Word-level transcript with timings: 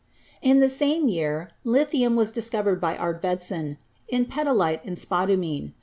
In 0.41 0.61
the 0.61 0.67
same 0.67 1.09
year 1.09 1.51
lithium 1.63 2.15
was 2.15 2.31
discovered 2.31 2.81
by 2.81 2.97
Arfvedson 2.97 3.77
in 4.07 4.25
petalite 4.25 4.81
and 4.83 4.97
spodumene. 4.97 5.73